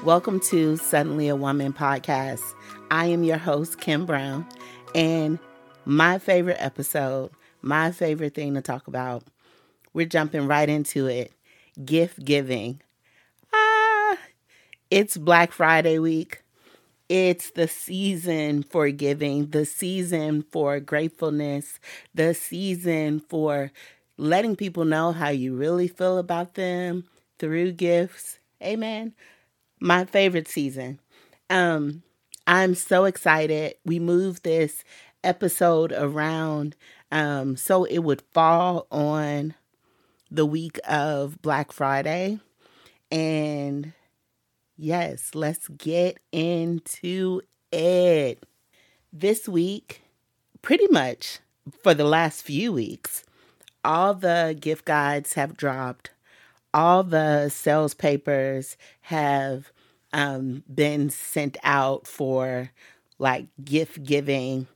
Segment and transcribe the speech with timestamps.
[0.00, 2.42] Welcome to Suddenly a Woman podcast.
[2.90, 4.44] I am your host, Kim Brown,
[4.96, 5.38] and
[5.84, 7.30] my favorite episode,
[7.60, 9.22] my favorite thing to talk about,
[9.92, 11.32] we're jumping right into it
[11.84, 12.80] gift giving.
[13.54, 14.18] Ah,
[14.90, 16.42] it's Black Friday week.
[17.08, 21.78] It's the season for giving, the season for gratefulness,
[22.14, 23.70] the season for
[24.16, 27.04] letting people know how you really feel about them
[27.38, 28.40] through gifts.
[28.62, 29.14] Amen.
[29.82, 31.00] My favorite season.
[31.50, 32.04] Um,
[32.46, 33.74] I'm so excited.
[33.84, 34.84] We moved this
[35.24, 36.76] episode around
[37.10, 39.54] um, so it would fall on
[40.30, 42.38] the week of Black Friday.
[43.10, 43.92] And
[44.76, 47.40] yes, let's get into
[47.72, 48.46] it.
[49.12, 50.02] This week,
[50.62, 51.40] pretty much
[51.82, 53.24] for the last few weeks,
[53.84, 56.12] all the gift guides have dropped,
[56.72, 59.71] all the sales papers have
[60.12, 62.70] um, been sent out for
[63.18, 64.66] like gift giving,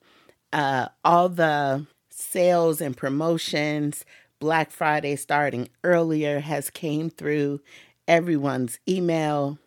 [0.52, 4.04] uh, all the sales and promotions
[4.38, 7.60] Black Friday starting earlier has came through
[8.06, 9.58] everyone's email.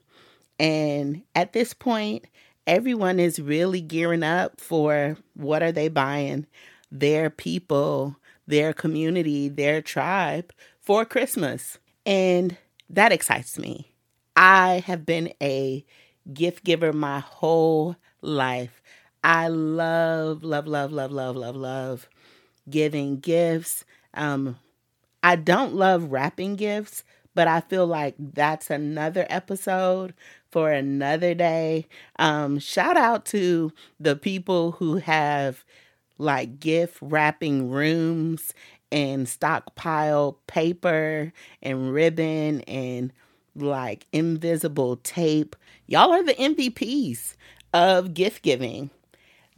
[0.59, 2.25] And at this point,
[2.67, 6.45] everyone is really gearing up for what are they buying?
[6.91, 11.79] Their people, their community, their tribe for Christmas.
[12.05, 12.57] And
[12.89, 13.91] that excites me.
[14.39, 15.85] I have been a
[16.33, 18.81] gift giver my whole life.
[19.23, 22.09] I love, love, love, love, love, love, love
[22.69, 23.85] giving gifts.
[24.13, 24.57] Um,
[25.23, 27.03] I don't love wrapping gifts,
[27.35, 30.13] but I feel like that's another episode
[30.51, 31.87] for another day.
[32.17, 35.65] Um, shout out to the people who have
[36.17, 38.53] like gift wrapping rooms
[38.91, 43.13] and stockpile paper and ribbon and
[43.61, 45.55] like invisible tape.
[45.87, 47.35] Y'all are the MVPs
[47.73, 48.89] of gift giving.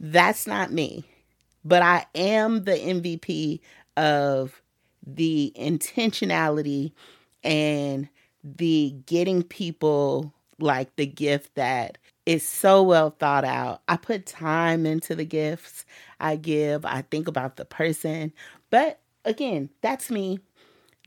[0.00, 1.04] That's not me,
[1.64, 3.60] but I am the MVP
[3.96, 4.60] of
[5.06, 6.92] the intentionality
[7.44, 8.08] and
[8.44, 13.82] the getting people like the gift that is so well thought out.
[13.88, 15.84] I put time into the gifts
[16.20, 16.84] I give.
[16.84, 18.32] I think about the person.
[18.70, 20.38] But again, that's me.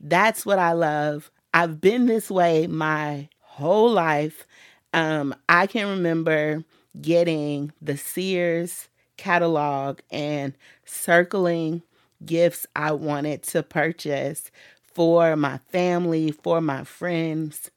[0.02, 1.30] That's what I love.
[1.56, 4.46] I've been this way my whole life.
[4.92, 6.64] Um, I can remember
[7.00, 10.52] getting the Sears catalog and
[10.84, 11.80] circling
[12.26, 14.50] gifts I wanted to purchase
[14.92, 17.70] for my family, for my friends.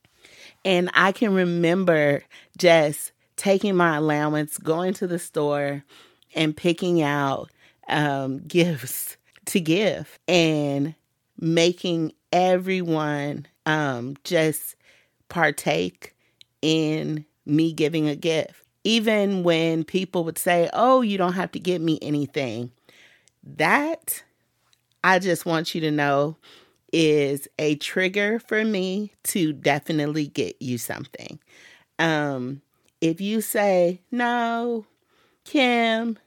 [0.65, 2.23] And I can remember
[2.57, 5.85] just taking my allowance, going to the store,
[6.35, 7.49] and picking out
[7.87, 10.95] um, gifts to give and
[11.39, 14.75] making everyone um, just
[15.29, 16.15] partake
[16.63, 18.63] in me giving a gift.
[18.83, 22.71] Even when people would say, Oh, you don't have to give me anything.
[23.43, 24.23] That
[25.03, 26.37] I just want you to know
[26.91, 31.39] is a trigger for me to definitely get you something.
[31.99, 32.61] Um,
[33.01, 34.87] if you say, no,
[35.45, 36.17] Kim,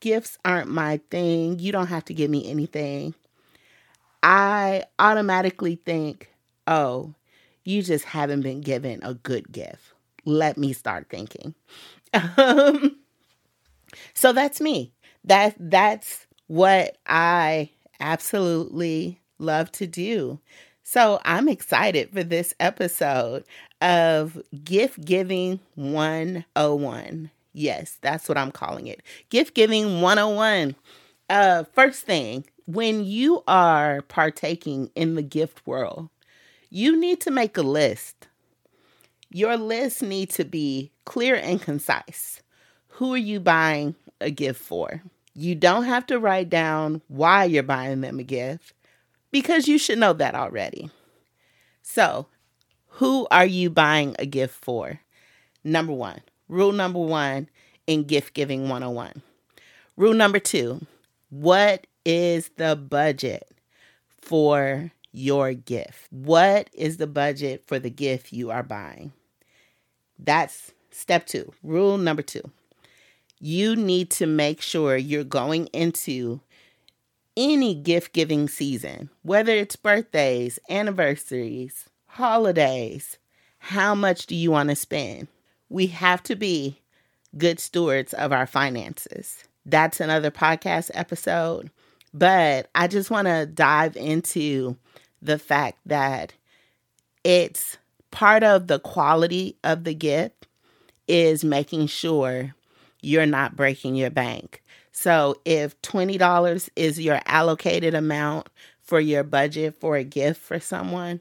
[0.00, 3.14] gifts aren't my thing, you don't have to give me anything,
[4.22, 6.31] I automatically think,
[6.66, 7.14] oh,
[7.64, 9.94] you just haven't been given a good gift.
[10.24, 11.54] Let me start thinking.
[12.14, 12.96] Um,
[14.14, 14.92] so that's me.
[15.24, 20.40] That that's what I absolutely love to do.
[20.82, 23.44] So I'm excited for this episode
[23.80, 27.30] of Gift Giving 101.
[27.52, 29.02] Yes, that's what I'm calling it.
[29.30, 30.74] Gift Giving 101.
[31.30, 36.08] Uh, first thing, when you are partaking in the gift world,
[36.74, 38.28] you need to make a list.
[39.30, 42.40] Your list needs to be clear and concise.
[42.88, 45.02] Who are you buying a gift for?
[45.34, 48.72] You don't have to write down why you're buying them a gift
[49.30, 50.90] because you should know that already.
[51.82, 52.26] So,
[52.88, 55.00] who are you buying a gift for?
[55.62, 57.50] Number one, rule number one
[57.86, 59.22] in gift giving 101.
[59.98, 60.86] Rule number two,
[61.28, 63.46] what is the budget
[64.22, 66.08] for your gift?
[66.10, 69.12] What is the budget for the gift you are buying?
[70.18, 72.50] That's step two, rule number two
[73.44, 76.40] you need to make sure you're going into
[77.36, 83.18] any gift giving season, whether it's birthdays, anniversaries, holidays.
[83.58, 85.26] How much do you want to spend?
[85.68, 86.78] We have to be
[87.36, 89.42] good stewards of our finances.
[89.66, 91.72] That's another podcast episode.
[92.14, 94.76] But I just want to dive into
[95.22, 96.34] the fact that
[97.24, 97.78] it's
[98.10, 100.46] part of the quality of the gift
[101.08, 102.54] is making sure
[103.00, 104.62] you're not breaking your bank.
[104.92, 108.48] So if $20 is your allocated amount
[108.82, 111.20] for your budget for a gift for someone,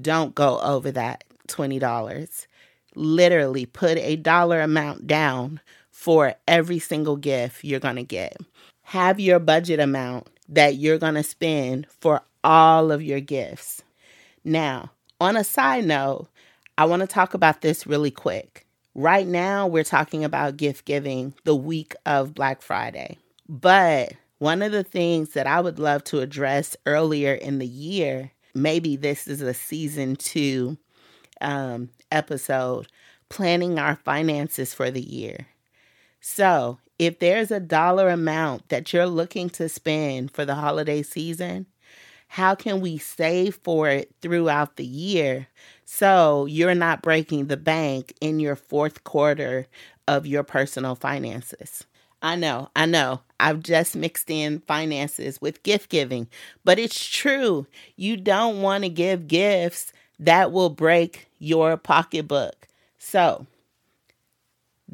[0.00, 2.46] don't go over that $20.
[2.94, 8.36] Literally put a dollar amount down for every single gift you're going to get.
[8.84, 13.82] Have your budget amount that you're going to spend for all of your gifts.
[14.44, 16.28] Now, on a side note,
[16.76, 18.66] I want to talk about this really quick.
[18.94, 23.18] Right now, we're talking about gift giving the week of Black Friday.
[23.48, 28.30] But one of the things that I would love to address earlier in the year,
[28.54, 30.76] maybe this is a season two
[31.40, 32.86] um, episode,
[33.28, 35.46] planning our finances for the year.
[36.20, 41.66] So, if there's a dollar amount that you're looking to spend for the holiday season,
[42.28, 45.46] how can we save for it throughout the year
[45.84, 49.66] so you're not breaking the bank in your fourth quarter
[50.08, 51.84] of your personal finances?
[52.22, 53.20] I know, I know.
[53.38, 56.26] I've just mixed in finances with gift giving,
[56.64, 57.66] but it's true.
[57.96, 62.66] You don't want to give gifts that will break your pocketbook.
[62.98, 63.46] So,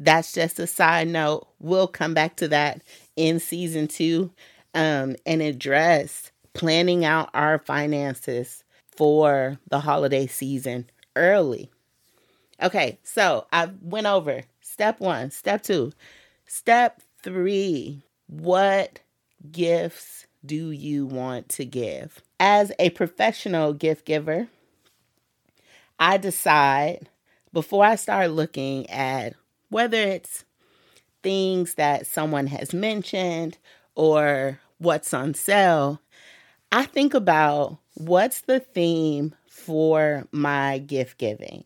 [0.01, 1.47] that's just a side note.
[1.59, 2.81] We'll come back to that
[3.15, 4.31] in season two
[4.73, 8.63] um, and address planning out our finances
[8.95, 11.69] for the holiday season early.
[12.61, 15.93] Okay, so I went over step one, step two,
[16.45, 18.01] step three.
[18.27, 18.99] What
[19.51, 22.21] gifts do you want to give?
[22.39, 24.47] As a professional gift giver,
[25.99, 27.09] I decide
[27.53, 29.33] before I start looking at
[29.71, 30.45] whether it's
[31.23, 33.57] things that someone has mentioned
[33.95, 36.01] or what's on sale,
[36.71, 41.63] I think about what's the theme for my gift giving.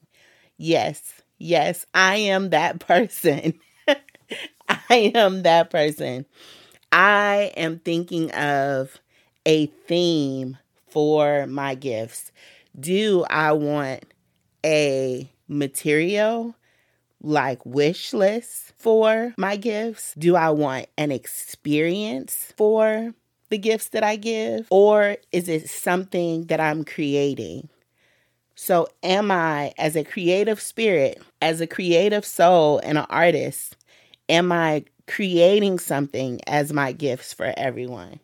[0.57, 3.59] Yes, yes, I am that person.
[4.69, 6.25] I am that person.
[6.91, 8.99] I am thinking of
[9.45, 10.57] a theme
[10.89, 12.31] for my gifts.
[12.79, 14.05] Do I want
[14.65, 16.55] a material
[17.25, 20.13] like wish list for my gifts?
[20.17, 23.13] Do I want an experience for
[23.49, 27.69] the gifts that I give, or is it something that I'm creating?
[28.55, 33.75] So, am I, as a creative spirit, as a creative soul, and an artist,
[34.29, 38.19] am I creating something as my gifts for everyone?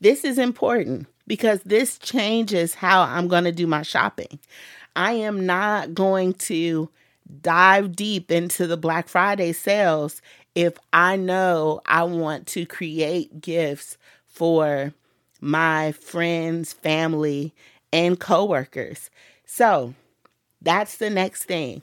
[0.00, 4.38] This is important because this changes how I'm going to do my shopping.
[4.94, 6.88] I am not going to
[7.42, 10.22] dive deep into the Black Friday sales
[10.54, 14.94] if I know I want to create gifts for
[15.40, 17.54] my friends, family,
[17.92, 19.10] and coworkers.
[19.44, 19.94] So
[20.60, 21.82] that's the next thing.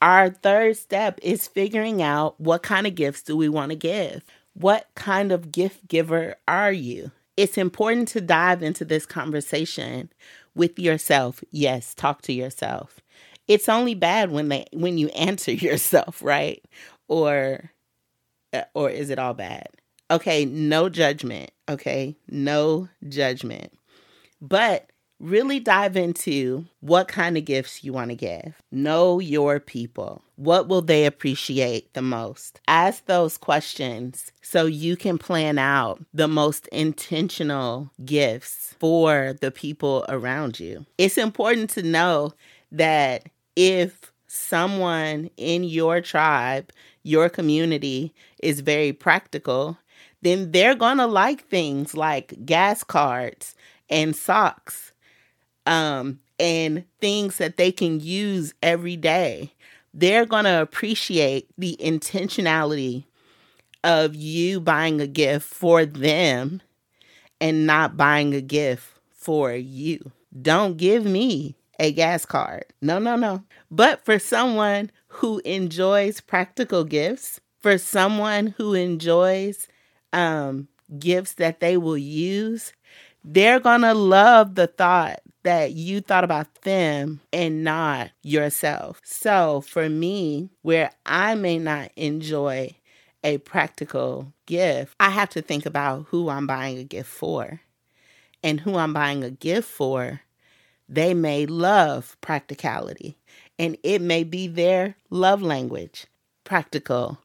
[0.00, 4.22] Our third step is figuring out what kind of gifts do we want to give?
[4.54, 7.12] What kind of gift giver are you?
[7.36, 10.10] It's important to dive into this conversation
[10.54, 11.42] with yourself.
[11.50, 13.00] Yes, talk to yourself.
[13.48, 16.62] It's only bad when they when you answer yourself, right?
[17.08, 17.70] Or
[18.52, 19.68] uh, or is it all bad?
[20.10, 21.50] Okay, no judgment.
[21.68, 23.72] Okay, no judgment.
[24.40, 24.90] But
[25.22, 28.60] really dive into what kind of gifts you want to give.
[28.72, 30.22] Know your people.
[30.34, 32.60] What will they appreciate the most?
[32.66, 40.04] Ask those questions so you can plan out the most intentional gifts for the people
[40.08, 40.84] around you.
[40.98, 42.32] It's important to know
[42.72, 48.12] that if someone in your tribe, your community
[48.42, 49.78] is very practical,
[50.22, 53.54] then they're going to like things like gas cards
[53.90, 54.92] and socks
[55.66, 59.52] um, and things that they can use every day.
[59.94, 63.04] They're going to appreciate the intentionality
[63.84, 66.62] of you buying a gift for them
[67.40, 70.12] and not buying a gift for you.
[70.40, 72.64] Don't give me a gas card.
[72.80, 73.44] No, no, no.
[73.70, 79.68] But for someone who enjoys practical gifts, for someone who enjoys
[80.12, 82.72] um, gifts that they will use,
[83.24, 89.00] they're going to love the thought that you thought about them and not yourself.
[89.04, 92.76] So for me, where I may not enjoy
[93.24, 97.60] a practical gift, I have to think about who I'm buying a gift for.
[98.44, 100.20] And who I'm buying a gift for,
[100.92, 103.16] they may love practicality.
[103.58, 106.06] And it may be their love language
[106.44, 107.18] practical,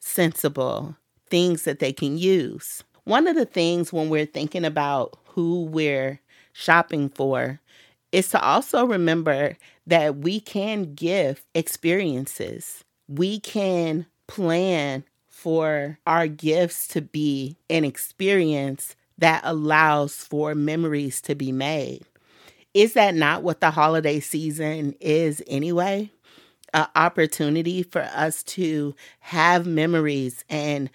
[0.00, 0.96] sensible,
[1.28, 2.82] things that they can use.
[3.04, 6.20] One of the things when we're thinking about who we're
[6.52, 7.60] shopping for
[8.12, 12.84] is to also remember that we can give experiences.
[13.08, 21.34] We can plan for our gifts to be an experience that allows for memories to
[21.34, 22.04] be made.
[22.72, 26.10] Is that not what the holiday season is anyway?
[26.72, 30.88] An opportunity for us to have memories and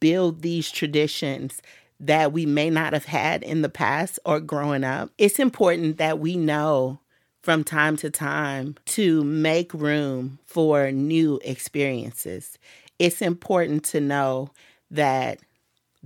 [0.00, 1.60] build these traditions
[2.00, 5.10] that we may not have had in the past or growing up.
[5.18, 7.00] It's important that we know
[7.42, 12.58] from time to time to make room for new experiences.
[12.98, 14.50] It's important to know
[14.90, 15.40] that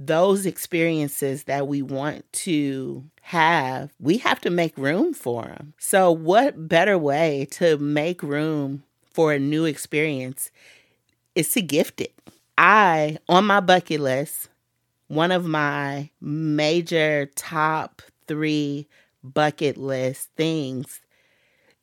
[0.06, 5.74] those experiences that we want to have, we have to make room for them.
[5.78, 8.82] So, what better way to make room
[9.12, 10.50] for a new experience
[11.34, 12.12] is to gift it?
[12.58, 14.48] I, on my bucket list,
[15.08, 18.86] one of my major top three
[19.22, 21.00] bucket list things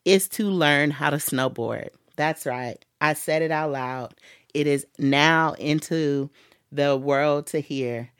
[0.06, 1.90] is to learn how to snowboard.
[2.16, 2.84] That's right.
[3.02, 4.14] I said it out loud.
[4.54, 6.30] It is now into
[6.72, 8.12] the world to hear.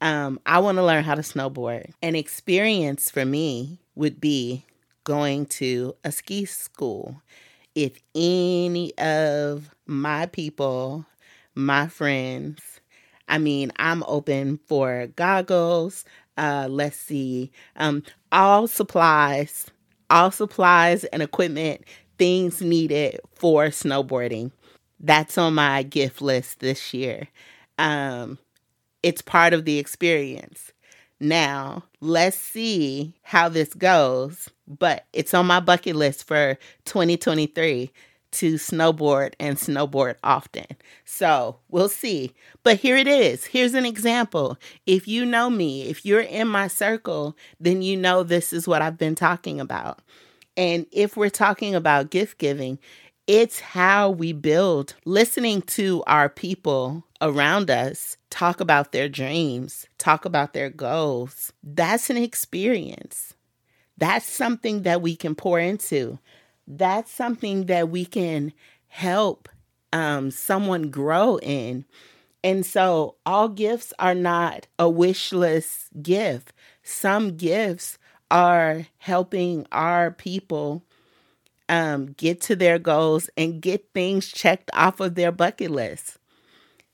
[0.00, 1.92] Um, I want to learn how to snowboard.
[2.02, 4.64] An experience for me would be
[5.04, 7.20] going to a ski school.
[7.74, 11.06] If any of my people,
[11.54, 12.80] my friends,
[13.28, 16.04] I mean, I'm open for goggles.
[16.36, 19.66] Uh, let's see, um, all supplies,
[20.08, 21.82] all supplies and equipment,
[22.18, 24.52] things needed for snowboarding.
[25.00, 27.28] That's on my gift list this year.
[27.78, 28.38] Um,
[29.02, 30.72] it's part of the experience.
[31.20, 37.90] Now, let's see how this goes, but it's on my bucket list for 2023
[38.30, 40.66] to snowboard and snowboard often.
[41.04, 42.34] So we'll see.
[42.62, 43.46] But here it is.
[43.46, 44.58] Here's an example.
[44.86, 48.82] If you know me, if you're in my circle, then you know this is what
[48.82, 50.00] I've been talking about.
[50.56, 52.78] And if we're talking about gift giving,
[53.28, 60.24] it's how we build listening to our people around us talk about their dreams, talk
[60.24, 61.52] about their goals.
[61.62, 63.34] That's an experience.
[63.98, 66.18] That's something that we can pour into.
[66.66, 68.54] That's something that we can
[68.88, 69.48] help
[69.92, 71.84] um, someone grow in.
[72.42, 76.52] And so, all gifts are not a wish list gift.
[76.82, 77.98] Some gifts
[78.30, 80.84] are helping our people
[81.68, 86.18] um, get to their goals and get things checked off of their bucket list.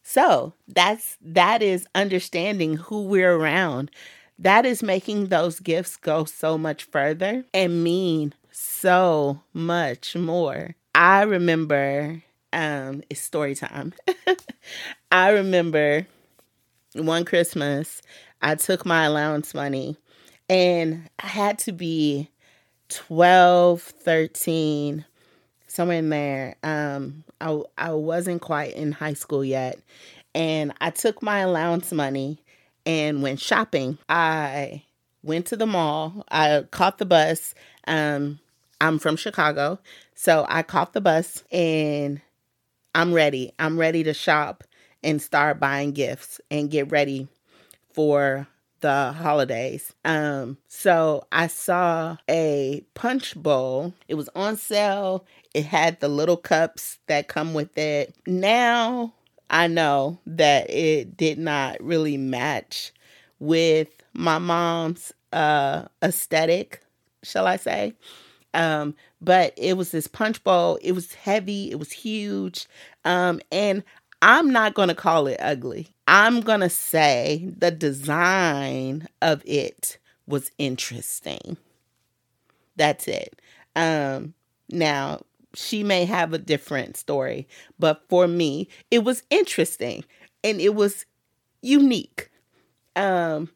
[0.03, 3.91] So that's that is understanding who we're around.
[4.39, 10.75] That is making those gifts go so much further and mean so much more.
[10.95, 13.95] I remember um it's story time.
[15.13, 16.07] I remember
[16.95, 18.03] one Christmas
[18.43, 19.97] I took my allowance money
[20.49, 22.31] and I had to be
[22.89, 25.05] 12, 13,
[25.67, 26.57] somewhere in there.
[26.63, 29.79] Um, I, I wasn't quite in high school yet.
[30.35, 32.39] And I took my allowance money
[32.87, 33.99] and went shopping.
[34.09, 34.83] I
[35.23, 36.25] went to the mall.
[36.31, 37.55] I caught the bus.
[37.87, 38.39] Um,
[38.81, 39.79] I'm from Chicago.
[40.15, 42.21] So I caught the bus and
[42.95, 43.53] I'm ready.
[43.59, 44.65] I'm ready to shop
[45.03, 47.29] and start buying gifts and get ready
[47.93, 48.47] for
[48.85, 49.95] the holidays.
[50.05, 53.95] Um, so I saw a punch bowl.
[54.09, 55.25] It was on sale.
[55.55, 58.15] It had the little cups that come with it.
[58.27, 59.15] Now
[59.49, 62.93] I know that it did not really match
[63.39, 66.83] with my mom's uh aesthetic,
[67.23, 67.95] shall I say.
[68.53, 70.79] Um, but it was this punch bowl.
[70.83, 72.67] It was heavy, it was huge.
[73.07, 73.83] Um, and
[74.21, 75.94] I'm not going to call it ugly.
[76.07, 81.57] I'm going to say the design of it was interesting.
[82.77, 83.41] That's it.
[83.77, 84.35] Um,
[84.71, 85.21] now,
[85.55, 87.47] she may have a different story,
[87.79, 90.05] but for me, it was interesting
[90.43, 91.07] and it was
[91.63, 92.31] unique.
[92.97, 93.51] Um,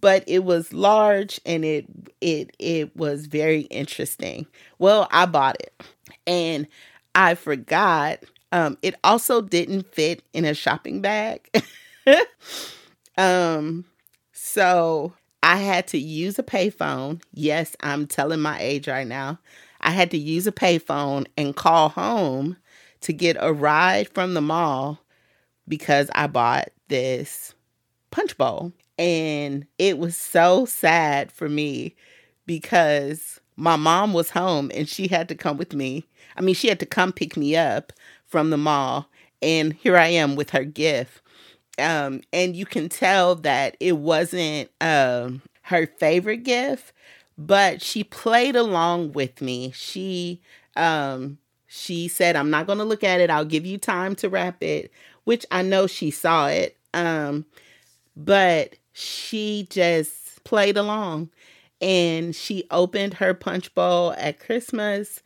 [0.00, 1.86] but it was large and it
[2.20, 4.46] it it was very interesting.
[4.78, 5.74] Well, I bought it
[6.26, 6.66] and
[7.14, 8.20] I forgot
[8.52, 11.50] um, it also didn't fit in a shopping bag.
[13.18, 13.84] um,
[14.32, 15.12] so
[15.42, 17.22] I had to use a payphone.
[17.32, 19.38] Yes, I'm telling my age right now.
[19.80, 22.56] I had to use a payphone and call home
[23.02, 25.00] to get a ride from the mall
[25.68, 27.54] because I bought this
[28.10, 28.72] punch bowl.
[28.98, 31.94] And it was so sad for me
[32.46, 36.04] because my mom was home and she had to come with me.
[36.36, 37.92] I mean, she had to come pick me up
[38.28, 39.08] from the mall.
[39.42, 41.20] And here I am with her gift.
[41.78, 46.92] Um, and you can tell that it wasn't um, her favorite gift,
[47.36, 49.72] but she played along with me.
[49.74, 50.40] She
[50.76, 53.30] Um, she said, I'm not going to look at it.
[53.30, 54.90] I'll give you time to wrap it,
[55.24, 56.76] which I know she saw it.
[56.94, 57.44] Um,
[58.16, 61.30] but she just played along
[61.80, 65.20] and she opened her punch bowl at Christmas.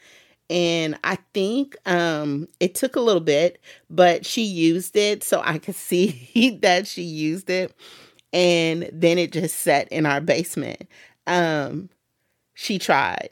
[0.52, 5.56] And I think um, it took a little bit, but she used it so I
[5.56, 7.74] could see that she used it.
[8.34, 10.86] And then it just sat in our basement.
[11.26, 11.88] Um,
[12.52, 13.30] she tried.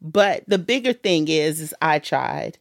[0.00, 2.56] But the bigger thing is, is I tried.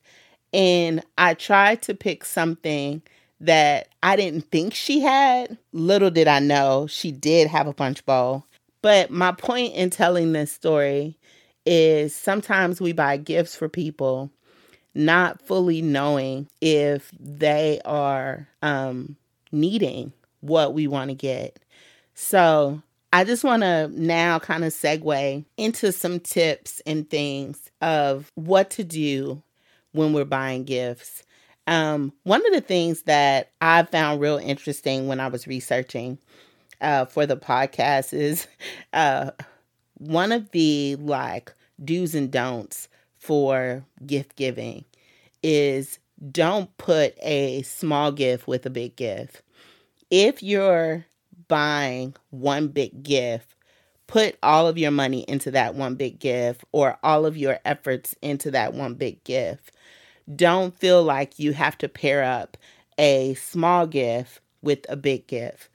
[0.54, 3.02] And I tried to pick something
[3.40, 5.58] that I didn't think she had.
[5.72, 8.46] Little did I know she did have a punch bowl.
[8.82, 11.18] But my point in telling this story
[11.66, 14.32] is sometimes we buy gifts for people
[14.94, 19.16] not fully knowing if they are um,
[19.52, 21.60] needing what we want to get.
[22.14, 22.82] So
[23.14, 28.70] I just want to now kind of segue into some tips and things of what
[28.72, 29.42] to do
[29.94, 31.24] when we're buying gifts.
[31.68, 36.18] Um, one of the things that I found real interesting when I was researching
[36.82, 38.48] uh, for the podcast is
[38.94, 39.32] uh,
[40.02, 41.54] one of the like
[41.84, 42.88] do's and don'ts
[43.20, 44.84] for gift giving
[45.44, 46.00] is
[46.32, 49.44] don't put a small gift with a big gift.
[50.10, 51.06] If you're
[51.48, 53.56] buying one big gift,
[54.08, 58.16] put all of your money into that one big gift or all of your efforts
[58.24, 59.72] into that one big gift.
[60.36, 62.58] Don't feel like you have to pair up
[62.98, 65.70] a small gift with a big gift.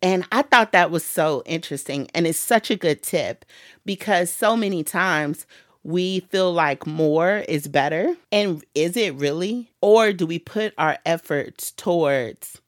[0.00, 2.08] And I thought that was so interesting.
[2.14, 3.44] And it's such a good tip
[3.84, 5.46] because so many times
[5.82, 8.16] we feel like more is better.
[8.30, 9.72] And is it really?
[9.80, 12.60] Or do we put our efforts towards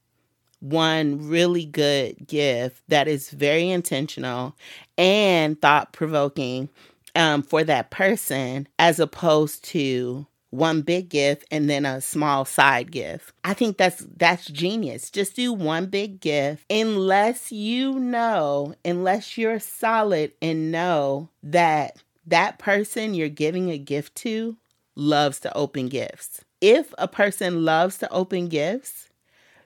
[0.61, 4.55] one really good gift that is very intentional
[4.99, 6.69] and thought provoking
[7.17, 12.91] um, for that person, as opposed to one big gift and then a small side
[12.91, 13.33] gift.
[13.45, 15.11] I think that's that's genius.
[15.11, 22.59] Just do one big gift unless you know, unless you're solid and know that that
[22.59, 24.57] person you're giving a gift to
[24.97, 26.45] loves to open gifts.
[26.61, 29.09] If a person loves to open gifts,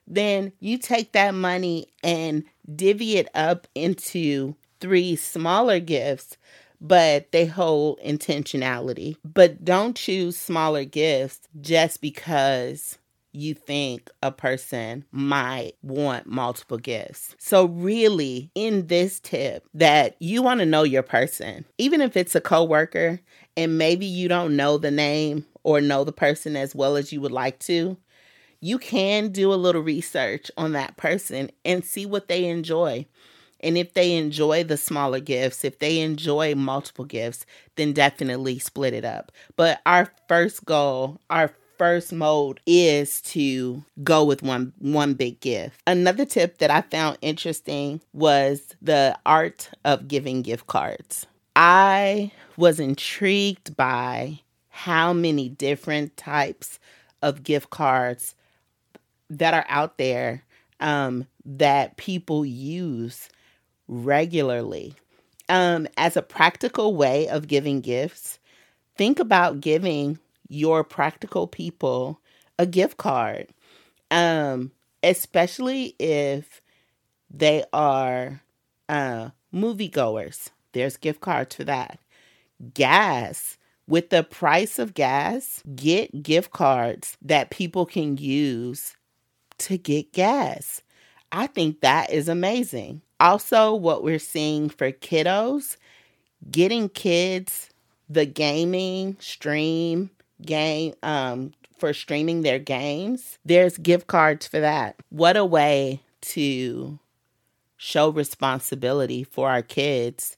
[0.07, 2.43] then you take that money and
[2.73, 6.37] divvy it up into three smaller gifts,
[6.87, 9.17] but they hold intentionality.
[9.23, 12.97] But don't choose smaller gifts just because
[13.31, 17.35] you think a person might want multiple gifts.
[17.37, 22.35] So really in this tip that you want to know your person, even if it's
[22.35, 23.19] a coworker
[23.57, 27.19] and maybe you don't know the name or know the person as well as you
[27.19, 27.97] would like to,
[28.61, 33.05] you can do a little research on that person and see what they enjoy.
[33.61, 38.93] And if they enjoy the smaller gifts, if they enjoy multiple gifts, then definitely split
[38.93, 39.31] it up.
[39.55, 45.81] But our first goal, our first mode is to go with one one big gift.
[45.87, 51.25] Another tip that I found interesting was the art of giving gift cards.
[51.55, 56.79] I was intrigued by how many different types
[57.21, 58.35] of gift cards
[59.29, 60.43] that are out there
[60.79, 63.29] um, that people use
[63.87, 64.95] regularly.
[65.47, 68.39] Um, as a practical way of giving gifts,
[68.97, 72.19] think about giving your practical people
[72.57, 73.47] a gift card,
[74.09, 74.71] um,
[75.03, 76.61] especially if
[77.29, 78.41] they are
[78.89, 80.49] uh, moviegoers.
[80.71, 81.99] There's gift cards for that.
[82.73, 83.57] Gas.
[83.87, 88.95] With the price of gas, get gift cards that people can use
[89.59, 90.81] to get gas.
[91.31, 93.01] I think that is amazing.
[93.19, 95.77] Also, what we're seeing for kiddos,
[96.51, 97.69] getting kids
[98.09, 100.11] the gaming stream
[100.41, 104.95] game um, for streaming their games, there's gift cards for that.
[105.09, 106.99] What a way to
[107.77, 110.37] show responsibility for our kids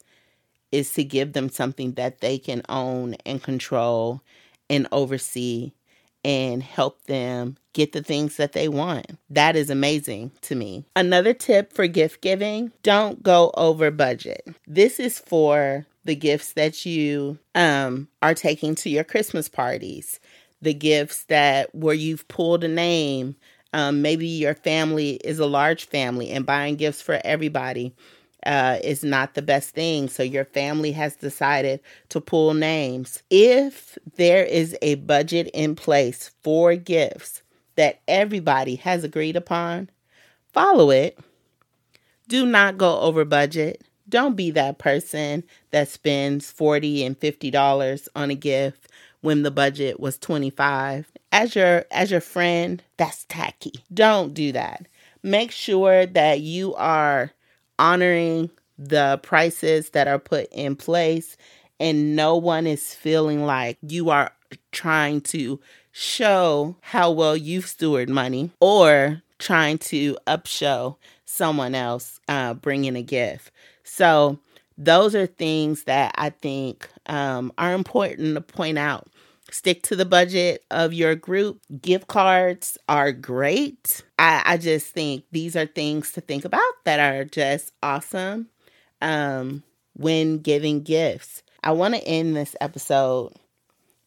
[0.72, 4.22] is to give them something that they can own and control
[4.70, 5.72] and oversee
[6.28, 9.18] and help them get the things that they want.
[9.30, 10.84] That is amazing to me.
[10.94, 14.46] Another tip for gift giving don't go over budget.
[14.68, 20.20] This is for the gifts that you um, are taking to your Christmas parties,
[20.62, 23.38] the gifts that where you've pulled a name.
[23.72, 27.96] Um, maybe your family is a large family and buying gifts for everybody
[28.46, 30.08] uh, is not the best thing.
[30.10, 33.24] So your family has decided to pull names.
[33.30, 37.42] If there is a budget in place for gifts
[37.76, 39.90] that everybody has agreed upon,
[40.54, 41.18] follow it.
[42.28, 43.84] Do not go over budget.
[44.10, 48.90] Don't be that person that spends 40 and $50 on a gift
[49.22, 51.12] when the budget was 25.
[51.32, 53.74] As your as your friend, that's tacky.
[53.94, 54.88] Don't do that.
[55.24, 57.32] Make sure that you are
[57.80, 61.38] honoring the prices that are put in place
[61.80, 64.32] and no one is feeling like you are
[64.72, 65.60] trying to
[65.92, 73.02] show how well you've steward money or trying to upshow someone else uh, bringing a
[73.02, 73.52] gift.
[73.84, 74.40] So
[74.78, 79.08] those are things that I think um, are important to point out.
[79.50, 81.62] Stick to the budget of your group.
[81.82, 84.04] Gift cards are great.
[84.20, 88.48] I, I just think these are things to think about that are just awesome
[89.02, 91.44] um, when giving gifts.
[91.64, 93.34] I want to end this episode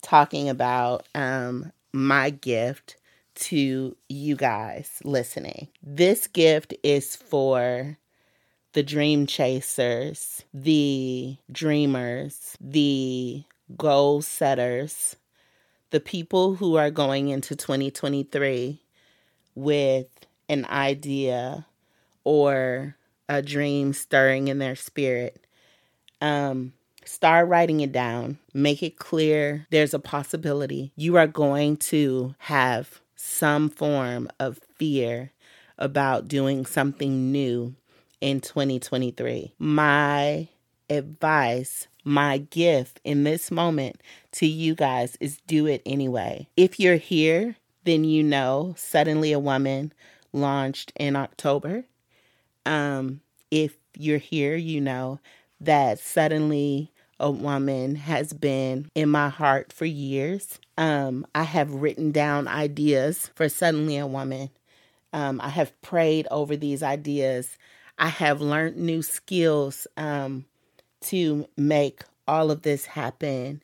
[0.02, 2.96] talking about um, my gift
[3.34, 5.68] to you guys listening.
[5.82, 7.96] This gift is for
[8.72, 13.42] the dream chasers, the dreamers, the
[13.76, 15.16] goal setters,
[15.90, 18.80] the people who are going into 2023
[19.54, 20.08] with
[20.48, 21.66] an idea
[22.24, 22.96] or
[23.28, 25.46] a dream stirring in their spirit.
[26.20, 26.72] Um,
[27.04, 28.38] start writing it down.
[28.52, 35.32] Make it clear there's a possibility you are going to have some form of fear
[35.78, 37.74] about doing something new
[38.20, 39.54] in 2023.
[39.58, 40.48] My
[40.88, 44.00] advice, my gift in this moment
[44.32, 46.48] to you guys is do it anyway.
[46.56, 49.92] If you're here, then you know Suddenly a Woman
[50.32, 51.84] launched in October.
[52.66, 55.20] Um, if you're here, you know
[55.60, 60.58] that Suddenly a Woman has been in my heart for years.
[60.78, 64.50] Um, I have written down ideas for Suddenly a Woman.
[65.12, 67.58] Um, I have prayed over these ideas
[68.00, 70.46] I have learned new skills um,
[71.02, 73.62] to make all of this happen.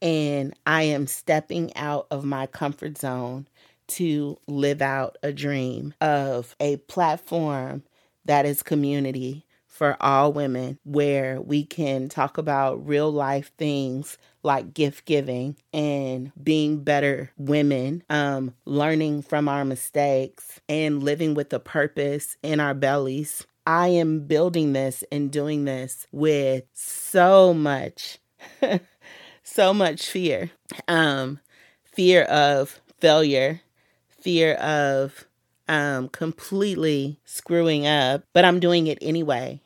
[0.00, 3.48] And I am stepping out of my comfort zone
[3.86, 7.82] to live out a dream of a platform
[8.24, 14.72] that is community for all women where we can talk about real life things like
[14.72, 21.58] gift giving and being better women, um, learning from our mistakes and living with a
[21.58, 23.44] purpose in our bellies.
[23.66, 28.18] I am building this and doing this with so much,
[29.42, 30.50] so much fear.
[30.86, 31.40] Um,
[31.82, 33.62] fear of failure,
[34.08, 35.24] fear of
[35.68, 39.60] um, completely screwing up, but I'm doing it anyway.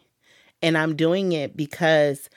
[0.63, 2.29] And I'm doing it because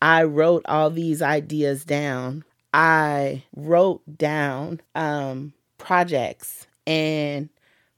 [0.00, 2.44] I wrote all these ideas down.
[2.72, 7.48] I wrote down um, projects and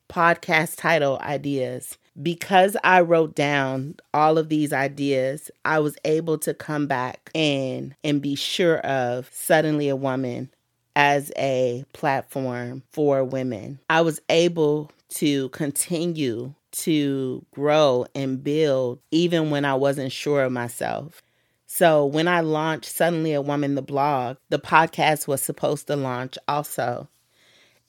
[0.09, 1.98] podcast title ideas.
[2.22, 7.94] Because I wrote down all of these ideas, I was able to come back and
[8.02, 10.50] and be sure of suddenly a woman
[10.94, 13.81] as a platform for women.
[13.90, 20.52] I was able to continue to grow and build even when I wasn't sure of
[20.52, 21.22] myself.
[21.66, 26.38] So when I launched Suddenly a Woman, the blog, the podcast was supposed to launch
[26.48, 27.09] also.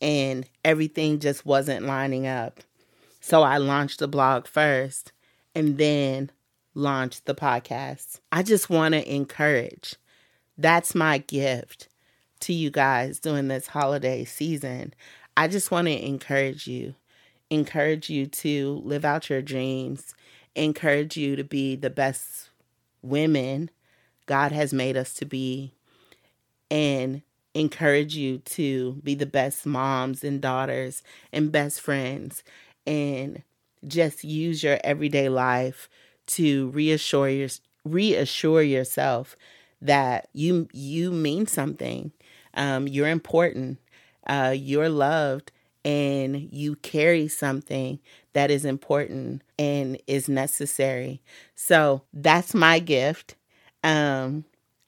[0.02, 2.60] And everything just wasn't lining up.
[3.28, 5.12] So I launched the blog first
[5.54, 6.32] and then
[6.74, 8.22] launched the podcast.
[8.32, 9.96] I just want to encourage.
[10.58, 11.90] That's my gift
[12.40, 14.94] to you guys during this holiday season.
[15.36, 16.96] I just want to encourage you.
[17.50, 20.16] Encourage you to live out your dreams.
[20.56, 22.50] Encourage you to be the best
[23.02, 23.70] women
[24.26, 25.74] God has made us to be
[26.72, 32.42] and encourage you to be the best moms and daughters and best friends
[32.88, 33.44] and
[33.88, 35.90] just use your everyday life
[36.28, 37.50] to reassure your,
[37.86, 39.36] reassure yourself
[39.82, 42.12] that you you mean something.
[42.56, 43.78] Um, you're important
[44.28, 45.52] uh, you're loved
[45.86, 48.00] and you carry something
[48.34, 51.22] that is important and is necessary.
[51.56, 53.36] So that's my gift.
[53.84, 54.44] Um,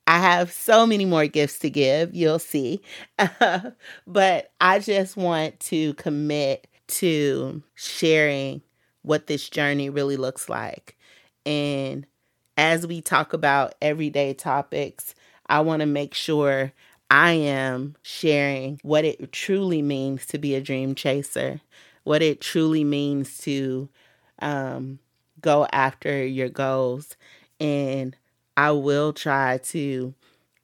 [0.06, 2.82] I have so many more gifts to give, you'll see.
[4.08, 8.62] but I just want to commit to sharing
[9.02, 10.98] what this journey really looks like.
[11.46, 12.06] And
[12.58, 15.16] as we talk about everyday topics,
[15.48, 16.74] I want to make sure
[17.10, 21.62] I am sharing what it truly means to be a dream chaser,
[22.04, 23.90] what it truly means to
[24.40, 25.00] um,
[25.42, 27.16] go after your goals,
[27.60, 28.16] and
[28.56, 30.14] I will try to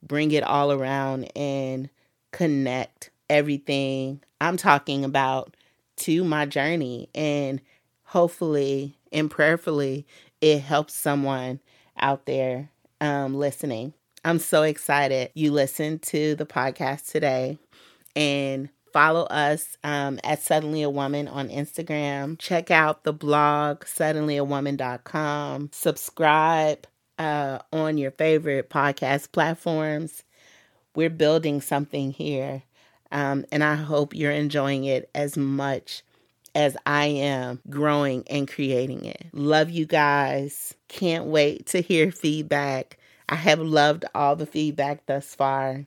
[0.03, 1.89] bring it all around and
[2.31, 5.55] connect everything I'm talking about
[5.97, 7.10] to my journey.
[7.15, 7.62] And
[8.03, 10.05] hopefully and prayerfully,
[10.41, 11.60] it helps someone
[11.97, 12.69] out there
[13.01, 13.93] um, listening.
[14.23, 17.60] I'm so excited you listened to the podcast today
[18.15, 22.39] and follow us um, at Suddenly a Woman on Instagram.
[22.39, 25.69] Check out the blog, suddenlyawoman.com.
[25.73, 26.88] Subscribe
[27.19, 30.23] uh, on your favorite podcast platforms.
[30.95, 32.63] We're building something here,
[33.11, 36.03] um, and I hope you're enjoying it as much
[36.53, 39.27] as I am growing and creating it.
[39.33, 40.73] Love you guys.
[40.87, 42.97] Can't wait to hear feedback.
[43.27, 45.85] I have loved all the feedback thus far.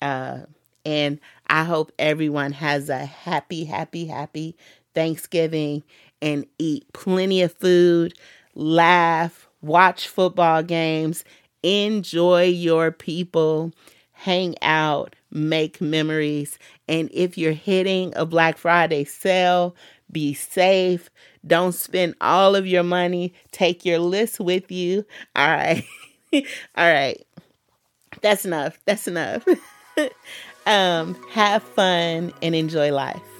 [0.00, 0.40] Uh,
[0.84, 4.56] and I hope everyone has a happy, happy, happy
[4.94, 5.82] Thanksgiving
[6.22, 8.14] and eat plenty of food,
[8.54, 11.24] laugh, watch football games,
[11.62, 13.72] enjoy your people,
[14.12, 16.58] hang out, make memories.
[16.88, 19.76] And if you're hitting a Black Friday sale,
[20.10, 21.10] be safe.
[21.46, 23.34] Don't spend all of your money.
[23.52, 25.04] Take your list with you.
[25.36, 25.84] All right.
[26.32, 27.24] all right.
[28.20, 28.78] That's enough.
[28.84, 29.46] That's enough.
[30.66, 33.35] um, have fun and enjoy life.